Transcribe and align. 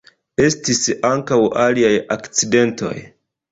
Estis 0.45 0.79
ankaŭ 1.09 1.37
aliaj 1.67 1.93
akcidentoj. 2.19 2.93